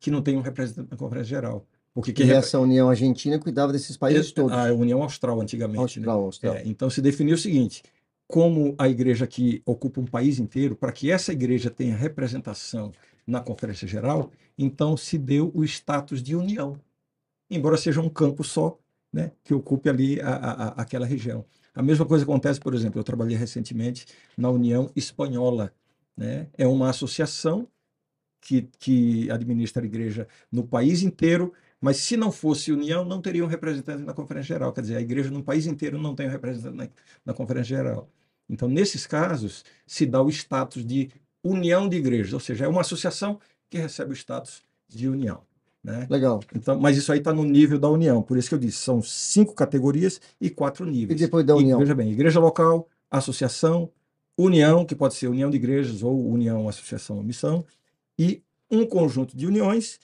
que 0.00 0.10
não 0.10 0.20
tem 0.20 0.36
um 0.36 0.40
representante 0.40 0.90
na 0.90 0.96
Conferência 0.96 1.28
Geral. 1.36 1.64
Porque 1.94 2.24
E 2.24 2.30
essa 2.32 2.58
União 2.58 2.88
Argentina 2.90 3.38
cuidava 3.38 3.72
desses 3.72 3.96
países 3.96 4.32
todos. 4.32 4.52
a 4.52 4.72
União 4.74 5.00
Austral 5.02 5.40
antigamente, 5.40 6.00
né? 6.00 6.06
Austral, 6.08 6.20
Austral. 6.24 6.54
É, 6.56 6.62
então 6.66 6.90
se 6.90 7.00
definiu 7.00 7.36
o 7.36 7.38
seguinte: 7.38 7.84
como 8.26 8.74
a 8.76 8.88
igreja 8.88 9.26
que 9.28 9.62
ocupa 9.64 10.00
um 10.00 10.04
país 10.04 10.40
inteiro, 10.40 10.74
para 10.74 10.90
que 10.90 11.10
essa 11.10 11.32
igreja 11.32 11.70
tenha 11.70 11.94
representação 11.96 12.90
na 13.24 13.40
Conferência 13.40 13.86
Geral, 13.86 14.30
então 14.58 14.96
se 14.96 15.16
deu 15.16 15.52
o 15.54 15.62
status 15.64 16.20
de 16.20 16.34
união, 16.34 16.78
embora 17.48 17.76
seja 17.76 18.00
um 18.00 18.08
campo 18.08 18.42
só, 18.42 18.76
né, 19.12 19.30
que 19.44 19.54
ocupe 19.54 19.88
ali 19.88 20.20
a- 20.20 20.34
a- 20.34 20.68
aquela 20.82 21.06
região. 21.06 21.44
A 21.74 21.82
mesma 21.82 22.04
coisa 22.04 22.24
acontece, 22.24 22.58
por 22.58 22.74
exemplo, 22.74 22.98
eu 22.98 23.04
trabalhei 23.04 23.36
recentemente 23.36 24.04
na 24.36 24.50
União 24.50 24.90
Espanhola, 24.96 25.72
né, 26.16 26.48
é 26.58 26.66
uma 26.66 26.90
associação 26.90 27.68
que, 28.40 28.68
que 28.78 29.30
administra 29.30 29.82
a 29.82 29.86
igreja 29.86 30.26
no 30.52 30.64
país 30.64 31.02
inteiro, 31.02 31.52
mas 31.80 31.98
se 31.98 32.16
não 32.16 32.32
fosse 32.32 32.72
união, 32.72 33.04
não 33.04 33.20
teria 33.20 33.44
um 33.44 33.48
representante 33.48 34.02
na 34.02 34.14
Conferência 34.14 34.54
Geral. 34.54 34.72
Quer 34.72 34.80
dizer, 34.82 34.96
a 34.96 35.00
igreja 35.00 35.30
no 35.30 35.42
país 35.42 35.66
inteiro 35.66 35.98
não 35.98 36.14
tem 36.14 36.26
um 36.26 36.30
representante 36.30 36.76
na, 36.76 36.88
na 37.26 37.34
Conferência 37.34 37.76
Geral. 37.76 38.08
Então, 38.48 38.68
nesses 38.68 39.06
casos, 39.06 39.64
se 39.86 40.06
dá 40.06 40.22
o 40.22 40.28
status 40.28 40.84
de 40.84 41.10
união 41.42 41.88
de 41.88 41.96
igrejas, 41.96 42.32
ou 42.32 42.40
seja, 42.40 42.64
é 42.64 42.68
uma 42.68 42.80
associação 42.80 43.38
que 43.68 43.78
recebe 43.78 44.12
o 44.12 44.14
status 44.16 44.62
de 44.88 45.08
união. 45.08 45.42
Né? 45.82 46.06
Legal. 46.08 46.40
Então, 46.54 46.80
mas 46.80 46.96
isso 46.96 47.12
aí 47.12 47.18
está 47.18 47.32
no 47.32 47.44
nível 47.44 47.78
da 47.78 47.90
união. 47.90 48.22
Por 48.22 48.38
isso 48.38 48.48
que 48.48 48.54
eu 48.54 48.58
disse, 48.58 48.78
são 48.78 49.02
cinco 49.02 49.54
categorias 49.54 50.18
e 50.40 50.48
quatro 50.48 50.86
E 50.86 50.90
níveis. 50.90 51.20
depois 51.20 51.44
da 51.44 51.52
E, 51.54 51.56
união? 51.58 51.78
veja 51.78 51.94
bem, 51.94 52.10
igreja 52.10 52.40
local, 52.40 52.88
associação, 53.10 53.90
união, 54.36 54.84
que 54.86 54.94
pode 54.94 55.14
ser 55.14 55.28
união 55.28 55.50
de 55.50 55.56
igrejas 55.56 56.02
ou 56.02 56.26
união, 56.26 56.68
associação 56.68 57.16
ou 57.18 57.22
missão, 57.22 57.64
e 58.18 58.42
um 58.70 58.86
conjunto 58.86 59.36
de 59.36 59.46
uniões, 59.46 59.98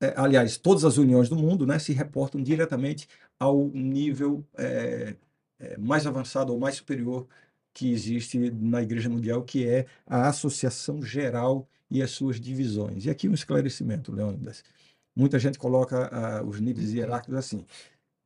é, 0.00 0.12
aliás, 0.16 0.56
todas 0.56 0.84
as 0.84 0.98
uniões 0.98 1.28
do 1.28 1.36
mundo, 1.36 1.66
né, 1.66 1.78
se 1.78 1.92
reportam 1.92 2.42
diretamente 2.42 3.08
ao 3.38 3.68
nível 3.68 4.44
é, 4.56 5.16
é, 5.58 5.76
mais 5.78 6.06
avançado 6.06 6.52
ou 6.52 6.58
mais 6.58 6.76
superior 6.76 7.26
que 7.72 7.90
existe 7.92 8.50
na 8.50 8.82
Igreja 8.82 9.08
Mundial, 9.08 9.42
que 9.42 9.66
é 9.66 9.86
a 10.06 10.28
Associação 10.28 11.02
Geral 11.02 11.66
e 11.90 12.02
as 12.02 12.10
suas 12.10 12.40
divisões. 12.40 13.04
E 13.04 13.10
aqui 13.10 13.28
um 13.28 13.34
esclarecimento, 13.34 14.12
Leônidas. 14.12 14.64
Muita 15.14 15.38
gente 15.38 15.58
coloca 15.58 16.08
ah, 16.12 16.42
os 16.42 16.60
níveis 16.60 16.92
hierárquicos 16.92 17.36
assim. 17.38 17.64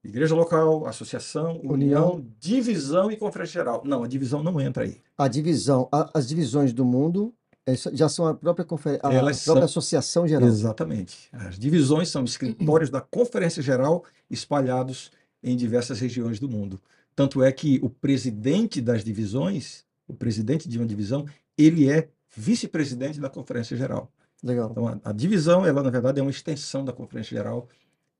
Igreja 0.02 0.34
local, 0.34 0.86
associação, 0.86 1.60
união, 1.62 2.14
União. 2.14 2.26
divisão 2.40 3.10
e 3.10 3.16
conferência 3.16 3.60
geral. 3.60 3.82
Não, 3.84 4.02
a 4.02 4.08
divisão 4.08 4.42
não 4.42 4.58
entra 4.60 4.84
aí. 4.84 4.96
A 5.18 5.28
divisão, 5.28 5.88
a- 5.92 6.10
as 6.14 6.26
divisões 6.26 6.72
do 6.72 6.84
mundo 6.84 7.34
já 7.74 8.08
são 8.08 8.26
a 8.26 8.34
própria, 8.34 8.64
confer... 8.64 8.96
a 9.02 9.08
própria 9.10 9.34
são- 9.34 9.58
associação 9.62 10.26
geral. 10.28 10.48
Exatamente. 10.48 11.28
As 11.32 11.58
divisões 11.58 12.08
são 12.08 12.24
escritórios 12.24 12.90
da 12.90 13.00
Conferência 13.00 13.62
Geral 13.62 14.04
espalhados 14.30 15.10
em 15.42 15.56
diversas 15.56 16.00
regiões 16.00 16.38
do 16.38 16.48
mundo. 16.48 16.80
Tanto 17.14 17.42
é 17.42 17.50
que 17.52 17.78
o 17.82 17.90
presidente 17.90 18.80
das 18.80 19.02
divisões, 19.04 19.84
o 20.06 20.14
presidente 20.14 20.68
de 20.68 20.78
uma 20.78 20.86
divisão, 20.86 21.26
ele 21.56 21.90
é 21.90 22.08
vice-presidente 22.34 23.20
da 23.20 23.28
Conferência 23.28 23.76
Geral. 23.76 24.10
Legal. 24.42 24.70
Então, 24.70 24.88
a, 24.88 24.98
a 25.04 25.12
divisão, 25.12 25.66
ela 25.66 25.82
na 25.82 25.90
verdade 25.90 26.18
é 26.18 26.22
uma 26.22 26.30
extensão 26.30 26.84
da 26.84 26.92
Conferência 26.92 27.36
Geral. 27.36 27.68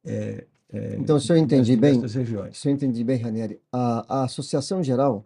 é, 0.04 0.44
é, 0.72 0.96
Então, 0.98 1.18
se 1.18 1.32
eu 1.32 1.36
entendi 1.36 1.76
bem, 1.76 2.00
regiões. 2.00 2.58
se 2.58 2.68
eu 2.68 2.72
entendi 2.72 3.02
bem, 3.04 3.18
Ranieri, 3.18 3.60
a, 3.72 4.20
a 4.20 4.24
associação 4.24 4.82
geral, 4.82 5.24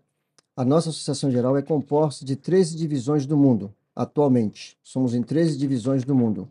a 0.57 0.65
nossa 0.65 0.91
associação 0.91 1.31
geral 1.31 1.57
é 1.57 1.63
composta 1.63 2.25
de 2.25 2.37
13 2.37 2.77
divisões 2.77 3.27
do 3.27 3.37
mundo, 3.37 3.75
atualmente. 3.95 4.77
Somos 4.83 5.15
em 5.15 5.23
13 5.23 5.57
divisões 5.57 6.05
do 6.05 6.15
mundo. 6.15 6.49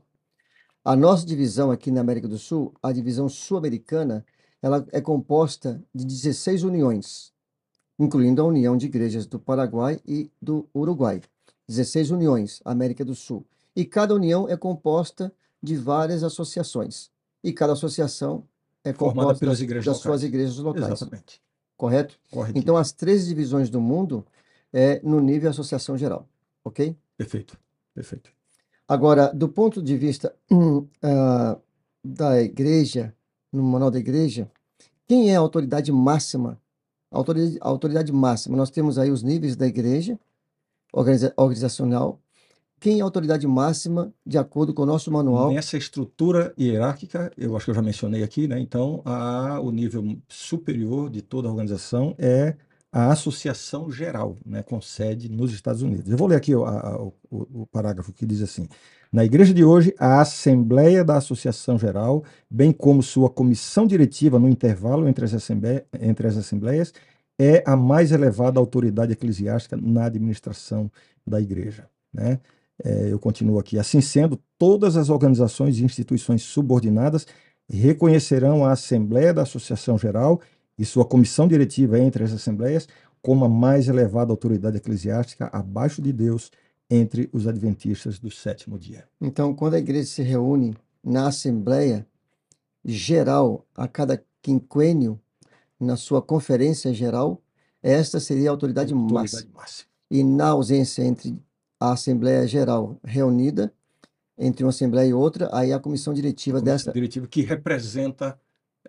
A 0.83 0.95
nossa 0.95 1.25
divisão 1.25 1.71
aqui 1.71 1.91
na 1.91 2.01
América 2.01 2.27
do 2.27 2.37
Sul, 2.37 2.73
a 2.81 2.91
divisão 2.91 3.29
sul-americana, 3.29 4.25
ela 4.61 4.85
é 4.91 4.99
composta 4.99 5.81
de 5.93 6.05
16 6.05 6.63
uniões, 6.63 7.31
incluindo 7.97 8.41
a 8.41 8.45
União 8.45 8.75
de 8.75 8.85
Igrejas 8.85 9.25
do 9.25 9.39
Paraguai 9.39 9.99
e 10.05 10.29
do 10.41 10.67
Uruguai. 10.75 11.21
16 11.67 12.11
uniões, 12.11 12.61
América 12.65 13.05
do 13.05 13.15
Sul. 13.15 13.45
E 13.75 13.85
cada 13.85 14.13
união 14.13 14.47
é 14.47 14.57
composta 14.57 15.33
de 15.61 15.75
várias 15.75 16.23
associações. 16.23 17.09
E 17.43 17.53
cada 17.53 17.73
associação 17.73 18.43
é 18.83 18.93
Formada 18.93 19.21
composta 19.21 19.39
pelas 19.39 19.61
igrejas 19.61 19.85
das 19.85 19.97
suas 19.97 20.21
locais. 20.21 20.23
igrejas 20.23 20.57
locais. 20.57 20.87
Exatamente. 20.87 21.41
Correto? 21.77 22.19
Então, 22.55 22.77
as 22.77 22.91
13 22.91 23.27
divisões 23.29 23.69
do 23.69 23.79
mundo 23.79 24.25
é 24.71 24.99
no 25.03 25.19
nível 25.19 25.49
associação 25.49 25.97
geral. 25.97 26.27
Ok? 26.63 26.95
Perfeito. 27.17 27.57
Perfeito. 27.93 28.31
Agora, 28.87 29.31
do 29.33 29.47
ponto 29.47 29.81
de 29.81 29.97
vista 29.97 30.35
ah, 31.01 31.57
da 32.03 32.41
igreja, 32.41 33.13
no 33.51 33.63
manual 33.63 33.91
da 33.91 33.99
igreja, 33.99 34.49
quem 35.07 35.31
é 35.31 35.35
a 35.35 35.39
autoridade 35.39 35.91
máxima? 35.91 36.59
A 37.11 37.17
autoridade, 37.17 37.57
a 37.61 37.67
autoridade 37.67 38.11
máxima, 38.11 38.57
nós 38.57 38.71
temos 38.71 38.97
aí 38.97 39.11
os 39.11 39.21
níveis 39.23 39.55
da 39.55 39.67
igreja 39.67 40.19
organiza- 40.91 41.33
organizacional. 41.37 42.19
Quem 42.79 42.99
é 42.99 43.01
a 43.01 43.05
autoridade 43.05 43.47
máxima, 43.47 44.13
de 44.25 44.37
acordo 44.37 44.73
com 44.73 44.81
o 44.81 44.85
nosso 44.85 45.09
manual? 45.09 45.53
Nessa 45.53 45.77
estrutura 45.77 46.53
hierárquica, 46.59 47.31
eu 47.37 47.55
acho 47.55 47.65
que 47.65 47.71
eu 47.71 47.75
já 47.75 47.81
mencionei 47.81 48.23
aqui, 48.23 48.47
né? 48.47 48.59
Então, 48.59 49.01
a, 49.05 49.59
o 49.61 49.71
nível 49.71 50.17
superior 50.27 51.09
de 51.09 51.21
toda 51.21 51.47
a 51.47 51.51
organização 51.51 52.13
é 52.17 52.57
a 52.93 53.11
Associação 53.11 53.91
Geral, 53.91 54.37
né? 54.45 54.63
Com 54.63 54.79
sede 54.81 55.29
nos 55.29 55.53
Estados 55.53 55.81
Unidos. 55.81 56.11
Eu 56.11 56.17
vou 56.17 56.27
ler 56.27 56.37
aqui 56.37 56.55
o, 56.55 56.65
a- 56.65 57.03
o- 57.03 57.13
o 57.31 57.67
parágrafo 57.67 58.13
que 58.13 58.25
diz 58.25 58.41
assim: 58.43 58.67
Na 59.11 59.25
igreja 59.25 59.53
de 59.53 59.63
hoje, 59.65 59.95
a 59.99 60.21
Assembleia 60.21 61.03
da 61.03 61.17
Associação 61.17 61.79
Geral, 61.79 62.23
bem 62.49 62.71
como 62.71 63.03
sua 63.03 63.29
comissão 63.29 63.87
diretiva 63.87 64.39
no 64.39 64.49
intervalo 64.49 65.07
entre 65.07 65.25
as, 65.25 65.33
assembleias, 65.33 65.83
entre 65.99 66.27
as 66.27 66.37
assembleias, 66.37 66.93
é 67.39 67.63
a 67.65 67.75
mais 67.75 68.11
elevada 68.11 68.59
autoridade 68.59 69.11
eclesiástica 69.13 69.75
na 69.77 70.05
administração 70.05 70.91
da 71.27 71.41
igreja, 71.41 71.89
né? 72.13 72.39
É, 72.83 73.11
eu 73.11 73.19
continuo 73.19 73.59
aqui. 73.59 73.77
Assim 73.79 74.01
sendo, 74.01 74.39
todas 74.57 74.97
as 74.97 75.09
organizações 75.09 75.77
e 75.79 75.83
instituições 75.83 76.43
subordinadas 76.43 77.25
reconhecerão 77.69 78.65
a 78.65 78.71
Assembleia 78.71 79.33
da 79.33 79.43
Associação 79.43 79.97
Geral 79.97 80.41
e 80.77 80.85
sua 80.85 81.05
comissão 81.05 81.47
diretiva 81.47 81.99
entre 81.99 82.23
as 82.23 82.31
assembleias 82.31 82.87
como 83.21 83.45
a 83.45 83.49
mais 83.49 83.87
elevada 83.87 84.31
autoridade 84.33 84.77
eclesiástica 84.77 85.49
abaixo 85.53 86.01
de 86.01 86.11
Deus 86.11 86.51
entre 86.89 87.29
os 87.31 87.47
adventistas 87.47 88.19
do 88.19 88.29
sétimo 88.29 88.77
dia. 88.77 89.07
Então, 89.19 89.55
quando 89.55 89.75
a 89.75 89.79
igreja 89.79 90.07
se 90.07 90.21
reúne 90.21 90.75
na 91.03 91.27
Assembleia 91.27 92.05
Geral 92.85 93.65
a 93.73 93.87
cada 93.87 94.21
quinquênio, 94.41 95.19
na 95.79 95.95
sua 95.95 96.21
conferência 96.21 96.93
geral, 96.93 97.41
esta 97.81 98.19
seria 98.19 98.49
a 98.49 98.51
autoridade 98.51 98.93
máxima. 98.93 99.19
Autoridade 99.21 99.49
máxima. 99.53 99.89
E 100.11 100.23
na 100.23 100.49
ausência 100.49 101.01
entre 101.03 101.41
a 101.79 101.93
Assembleia 101.93 102.45
Geral 102.45 102.99
reunida, 103.03 103.73
entre 104.37 104.63
uma 104.65 104.69
assembleia 104.69 105.07
e 105.07 105.13
outra, 105.13 105.49
aí 105.53 105.71
a 105.71 105.79
comissão 105.79 106.13
diretiva 106.13 106.59
Comissão 106.59 106.75
dessa. 106.75 106.91
diretiva 106.91 107.27
que 107.27 107.41
representa 107.41 108.37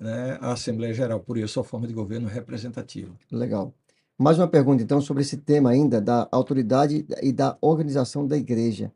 né, 0.01 0.39
a 0.41 0.53
Assembleia 0.53 0.93
Geral, 0.93 1.21
por 1.21 1.39
isso 1.39 1.61
a 1.61 1.65
forma 1.65 1.87
de 1.87 1.95
governo 1.95 2.29
representativa. 2.29 3.13
Legal. 3.31 3.73
Mais 4.17 4.39
uma 4.39 4.47
pergunta, 4.47 4.83
então, 4.83 5.01
sobre 5.01 5.23
esse 5.23 5.37
tema 5.37 5.71
ainda 5.71 6.01
da 6.01 6.29
autoridade 6.31 7.05
e 7.21 7.33
da 7.33 7.59
organização 7.61 8.27
da 8.27 8.37
igreja. 8.37 8.93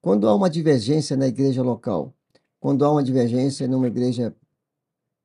Quando 0.00 0.28
há 0.28 0.34
uma 0.34 0.50
divergência 0.50 1.16
na 1.16 1.28
igreja 1.28 1.62
local, 1.62 2.12
quando 2.58 2.84
há 2.84 2.90
uma 2.90 3.02
divergência 3.02 3.68
numa 3.68 3.86
igreja 3.86 4.34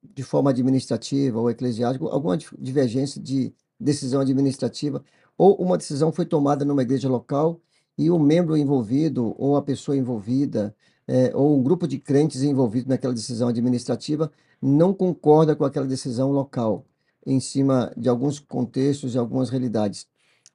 de 0.02 0.22
forma 0.22 0.50
administrativa 0.50 1.40
ou 1.40 1.50
eclesiástica, 1.50 2.04
alguma 2.06 2.36
divergência 2.36 3.20
de 3.20 3.52
decisão 3.78 4.20
administrativa, 4.20 5.02
ou 5.36 5.56
uma 5.56 5.76
decisão 5.76 6.12
foi 6.12 6.26
tomada 6.26 6.64
numa 6.64 6.82
igreja 6.82 7.08
local 7.08 7.60
e 7.96 8.10
o 8.10 8.18
membro 8.18 8.56
envolvido, 8.56 9.34
ou 9.38 9.56
a 9.56 9.62
pessoa 9.62 9.96
envolvida, 9.96 10.74
eh, 11.08 11.32
ou 11.34 11.58
um 11.58 11.62
grupo 11.62 11.86
de 11.86 11.98
crentes 11.98 12.42
envolvido 12.42 12.88
naquela 12.88 13.14
decisão 13.14 13.48
administrativa 13.48 14.30
não 14.60 14.94
concorda 14.94 15.54
com 15.54 15.64
aquela 15.64 15.86
decisão 15.86 16.30
local, 16.32 16.86
em 17.26 17.40
cima 17.40 17.92
de 17.96 18.08
alguns 18.08 18.38
contextos 18.38 19.14
e 19.14 19.18
algumas 19.18 19.50
realidades. 19.50 20.06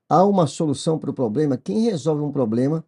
Há 0.07 0.23
uma 0.25 0.47
solução 0.47 0.97
para 0.97 1.11
o 1.11 1.13
problema? 1.13 1.57
Quem 1.57 1.81
resolve 1.81 2.23
um 2.23 2.31
problema 2.31 2.83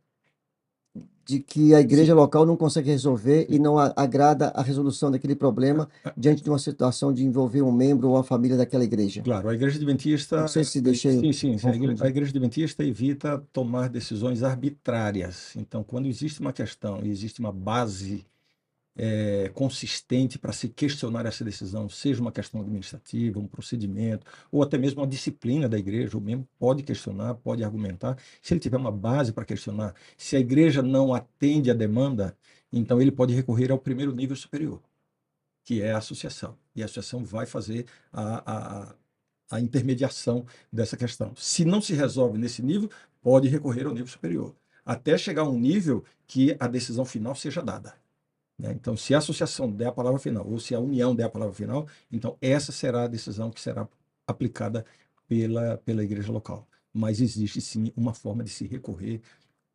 de 1.31 1.39
que 1.39 1.73
a 1.73 1.79
igreja 1.79 2.13
local 2.13 2.45
não 2.45 2.57
consegue 2.57 2.89
resolver 2.89 3.45
e 3.49 3.57
não 3.57 3.79
agrada 3.79 4.49
a 4.49 4.61
resolução 4.61 5.09
daquele 5.09 5.33
problema 5.33 5.87
diante 6.17 6.43
de 6.43 6.49
uma 6.49 6.59
situação 6.59 7.13
de 7.13 7.23
envolver 7.23 7.61
um 7.61 7.71
membro 7.71 8.09
ou 8.09 8.17
a 8.17 8.23
família 8.23 8.57
daquela 8.57 8.83
igreja? 8.83 9.21
Claro, 9.21 9.47
a 9.47 9.53
Igreja 9.53 9.77
Adventista. 9.77 10.41
Não 10.41 10.47
sei 10.49 10.65
se 10.65 10.81
deixei 10.81 11.21
Sim, 11.21 11.31
sim, 11.31 11.57
sim. 11.57 11.69
A 11.69 11.73
Igreja, 11.73 12.03
a 12.03 12.09
Igreja 12.09 12.31
Adventista 12.31 12.83
evita 12.83 13.41
tomar 13.53 13.87
decisões 13.87 14.43
arbitrárias. 14.43 15.55
Então, 15.55 15.85
quando 15.85 16.05
existe 16.07 16.41
uma 16.41 16.51
questão 16.51 16.99
e 17.01 17.09
existe 17.09 17.39
uma 17.39 17.51
base 17.51 18.25
eh, 19.03 19.49
consistente 19.55 20.37
para 20.37 20.53
se 20.53 20.69
questionar 20.69 21.25
essa 21.25 21.43
decisão, 21.43 21.89
seja 21.89 22.21
uma 22.21 22.31
questão 22.31 22.61
administrativa, 22.61 23.39
um 23.39 23.47
procedimento, 23.47 24.27
ou 24.51 24.61
até 24.61 24.77
mesmo 24.77 25.01
uma 25.01 25.07
disciplina 25.07 25.67
da 25.67 25.75
igreja, 25.79 26.15
o 26.15 26.21
membro 26.21 26.47
pode 26.59 26.83
questionar, 26.83 27.33
pode 27.33 27.63
argumentar. 27.63 28.15
Se 28.43 28.53
ele 28.53 28.59
tiver 28.59 28.77
uma 28.77 28.91
base 28.91 29.33
para 29.33 29.43
questionar, 29.43 29.95
se 30.15 30.35
a 30.35 30.39
igreja 30.39 30.83
não 30.83 31.15
atende 31.15 31.71
à 31.71 31.73
demanda, 31.73 32.37
então 32.71 33.01
ele 33.01 33.11
pode 33.11 33.33
recorrer 33.33 33.71
ao 33.71 33.79
primeiro 33.79 34.13
nível 34.15 34.35
superior, 34.35 34.79
que 35.63 35.81
é 35.81 35.93
a 35.93 35.97
associação. 35.97 36.55
E 36.75 36.83
a 36.83 36.85
associação 36.85 37.25
vai 37.25 37.47
fazer 37.47 37.87
a, 38.13 38.91
a, 38.91 38.95
a 39.49 39.59
intermediação 39.59 40.45
dessa 40.71 40.95
questão. 40.95 41.33
Se 41.35 41.65
não 41.65 41.81
se 41.81 41.95
resolve 41.95 42.37
nesse 42.37 42.61
nível, 42.61 42.87
pode 43.19 43.47
recorrer 43.47 43.87
ao 43.87 43.93
nível 43.93 44.07
superior, 44.07 44.55
até 44.85 45.17
chegar 45.17 45.41
a 45.41 45.49
um 45.49 45.59
nível 45.59 46.03
que 46.27 46.55
a 46.59 46.67
decisão 46.67 47.03
final 47.03 47.33
seja 47.33 47.63
dada. 47.63 48.00
Né? 48.61 48.71
Então, 48.73 48.95
se 48.95 49.15
a 49.15 49.17
associação 49.17 49.71
der 49.71 49.87
a 49.87 49.91
palavra 49.91 50.19
final, 50.19 50.47
ou 50.47 50.59
se 50.59 50.75
a 50.75 50.79
união 50.79 51.15
der 51.15 51.23
a 51.23 51.29
palavra 51.29 51.53
final, 51.53 51.87
então 52.11 52.37
essa 52.39 52.71
será 52.71 53.03
a 53.03 53.07
decisão 53.07 53.49
que 53.49 53.59
será 53.59 53.87
aplicada 54.27 54.85
pela, 55.27 55.77
pela 55.79 56.03
igreja 56.03 56.31
local. 56.31 56.67
Mas 56.93 57.19
existe 57.19 57.59
sim 57.59 57.91
uma 57.97 58.13
forma 58.13 58.43
de 58.43 58.51
se 58.51 58.67
recorrer 58.67 59.19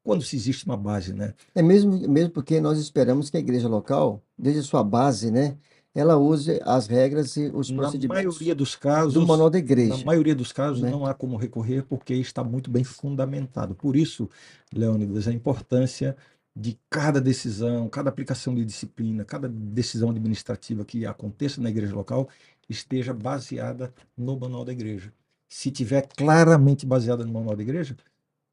quando 0.05 0.23
se 0.23 0.37
existe 0.37 0.64
uma 0.66 0.76
base, 0.76 1.12
né? 1.12 1.35
É 1.52 1.61
mesmo, 1.61 2.09
mesmo 2.09 2.31
porque 2.31 2.61
nós 2.61 2.78
esperamos 2.78 3.28
que 3.28 3.37
a 3.37 3.40
igreja 3.40 3.66
local, 3.66 4.23
desde 4.38 4.61
a 4.61 4.62
sua 4.62 4.85
base, 4.85 5.33
né, 5.33 5.57
ela 5.93 6.16
use 6.16 6.61
as 6.64 6.87
regras 6.87 7.37
e 7.37 7.50
os 7.52 7.71
Na 7.71 7.83
procedimentos 7.83 8.37
maioria 8.37 8.55
dos 8.55 8.73
do 8.73 8.78
casos, 8.78 9.26
manual 9.26 9.50
da 9.50 9.59
na 9.59 9.64
igreja, 9.64 10.05
maioria 10.05 10.35
dos 10.35 10.52
casos 10.52 10.83
né? 10.83 10.90
não 10.90 11.07
há 11.07 11.12
como 11.12 11.37
recorrer 11.37 11.83
porque 11.83 12.14
está 12.14 12.45
muito 12.45 12.71
bem 12.71 12.85
fundamentado. 12.85 13.75
Por 13.75 13.97
isso, 13.97 14.28
Leônidas, 14.73 15.26
a 15.26 15.33
importância 15.33 16.14
de 16.56 16.78
cada 16.88 17.21
decisão, 17.21 17.86
cada 17.86 18.08
aplicação 18.08 18.54
de 18.54 18.64
disciplina, 18.64 19.26
cada 19.26 19.47
decisão 19.47 20.08
administrativa 20.08 20.86
que 20.86 21.04
aconteça 21.04 21.60
na 21.60 21.69
igreja 21.69 21.95
local 21.95 22.30
esteja 22.66 23.12
baseada 23.12 23.92
no 24.16 24.38
manual 24.38 24.64
da 24.64 24.73
igreja. 24.73 25.12
Se 25.49 25.71
tiver 25.71 26.08
claramente 26.16 26.86
baseada 26.86 27.25
no 27.26 27.32
manual 27.32 27.54
da 27.54 27.62
igreja, 27.62 27.95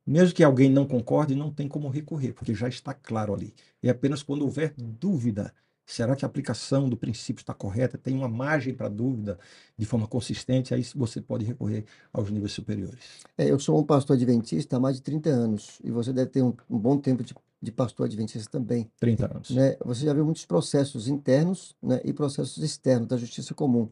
mesmo 0.06 0.36
que 0.36 0.44
alguém 0.44 0.70
não 0.70 0.86
concorde, 0.86 1.34
não 1.34 1.50
tem 1.50 1.68
como 1.68 1.88
recorrer, 1.88 2.34
porque 2.34 2.54
já 2.54 2.68
está 2.68 2.94
claro 2.94 3.34
ali. 3.34 3.54
É 3.82 3.90
apenas 3.90 4.22
quando 4.22 4.42
houver 4.42 4.74
dúvida, 4.78 5.54
será 5.86 6.14
que 6.14 6.26
a 6.26 6.28
aplicação 6.28 6.90
do 6.90 6.98
princípio 6.98 7.40
está 7.42 7.54
correta, 7.54 7.98
tem 7.98 8.14
uma 8.14 8.28
margem 8.28 8.74
para 8.74 8.90
dúvida 8.90 9.40
de 9.78 9.86
forma 9.86 10.08
consistente, 10.08 10.74
aí 10.74 10.84
você 10.94 11.22
pode 11.22 11.46
recorrer 11.46 11.86
aos 12.12 12.30
níveis 12.30 12.52
superiores. 12.52 13.24
É, 13.38 13.50
eu 13.50 13.58
sou 13.58 13.80
um 13.80 13.84
pastor 13.86 14.18
adventista 14.18 14.76
há 14.76 14.80
mais 14.80 14.98
de 14.98 15.02
30 15.04 15.30
anos 15.30 15.80
e 15.82 15.90
você 15.90 16.12
deve 16.12 16.30
ter 16.32 16.42
um, 16.42 16.54
um 16.70 16.78
bom 16.78 16.98
tempo 16.98 17.24
de, 17.24 17.34
de 17.64 17.72
pastor 17.72 18.06
adventista 18.06 18.50
também, 18.52 18.92
30 19.00 19.34
anos. 19.34 19.50
né? 19.52 19.78
Você 19.86 20.06
já 20.06 20.14
viu 20.14 20.26
muitos 20.26 20.46
processos 20.46 21.08
internos, 21.08 21.76
né, 21.82 22.02
e 22.04 22.12
processos 22.14 22.62
externos 22.62 23.08
da 23.08 23.18
justiça 23.18 23.54
comum. 23.54 23.90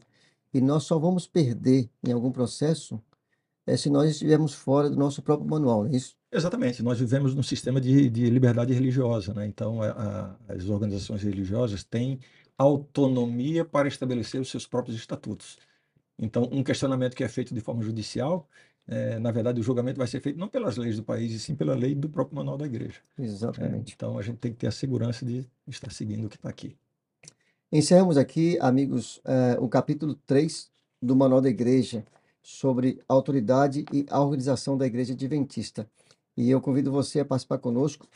E 0.52 0.60
nós 0.60 0.84
só 0.84 0.98
vamos 0.98 1.26
perder 1.26 1.88
em 2.06 2.12
algum 2.12 2.30
processo 2.30 3.02
é, 3.66 3.76
se 3.76 3.88
nós 3.88 4.10
estivermos 4.10 4.52
fora 4.54 4.90
do 4.90 4.96
nosso 4.96 5.22
próprio 5.22 5.48
manual, 5.48 5.84
não 5.84 5.90
é 5.92 5.96
isso? 5.96 6.16
Exatamente, 6.30 6.82
nós 6.82 6.98
vivemos 6.98 7.34
num 7.34 7.42
sistema 7.42 7.80
de, 7.80 8.10
de 8.10 8.28
liberdade 8.28 8.72
religiosa, 8.74 9.32
né? 9.32 9.46
Então 9.46 9.80
a- 9.80 10.36
a- 10.48 10.54
as 10.54 10.68
organizações 10.68 11.22
religiosas 11.22 11.84
têm 11.84 12.18
autonomia 12.58 13.64
para 13.64 13.88
estabelecer 13.88 14.40
os 14.40 14.50
seus 14.50 14.66
próprios 14.66 14.96
estatutos. 14.96 15.58
Então, 16.18 16.48
um 16.52 16.62
questionamento 16.62 17.14
que 17.16 17.24
é 17.24 17.28
feito 17.28 17.54
de 17.54 17.60
forma 17.60 17.82
judicial, 17.82 18.48
eh, 18.88 19.18
na 19.18 19.30
verdade, 19.30 19.60
o 19.60 19.62
julgamento 19.62 19.98
vai 19.98 20.06
ser 20.06 20.20
feito 20.20 20.38
não 20.38 20.48
pelas 20.48 20.76
leis 20.76 20.96
do 20.96 21.02
país, 21.02 21.32
e 21.32 21.38
sim 21.38 21.54
pela 21.54 21.74
lei 21.74 21.94
do 21.94 22.08
próprio 22.08 22.36
manual 22.36 22.58
da 22.58 22.66
igreja. 22.66 23.00
Exatamente. 23.18 23.94
Então, 23.94 24.18
a 24.18 24.22
gente 24.22 24.38
tem 24.38 24.52
que 24.52 24.58
ter 24.58 24.66
a 24.66 24.72
segurança 24.72 25.24
de 25.24 25.46
estar 25.68 25.90
seguindo 25.92 26.26
o 26.26 26.28
que 26.28 26.36
está 26.36 26.48
aqui. 26.48 26.76
Encerramos 27.70 28.16
aqui, 28.16 28.58
amigos, 28.60 29.20
eh, 29.24 29.56
o 29.58 29.68
capítulo 29.68 30.14
3 30.26 30.70
do 31.00 31.16
Manual 31.16 31.40
da 31.40 31.48
Igreja 31.48 32.04
sobre 32.42 33.00
autoridade 33.08 33.84
e 33.92 34.04
a 34.10 34.20
organização 34.20 34.76
da 34.76 34.86
Igreja 34.86 35.14
Adventista. 35.14 35.88
E 36.36 36.50
eu 36.50 36.60
convido 36.60 36.90
você 36.90 37.20
a 37.20 37.24
participar 37.24 37.58
conosco 37.58 38.06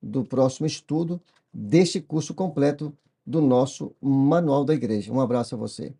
do 0.00 0.24
próximo 0.24 0.66
estudo 0.66 1.20
deste 1.52 2.00
curso 2.00 2.34
completo 2.34 2.96
do 3.26 3.40
nosso 3.40 3.94
Manual 4.00 4.64
da 4.64 4.74
Igreja. 4.74 5.12
Um 5.12 5.20
abraço 5.20 5.54
a 5.54 5.58
você. 5.58 5.92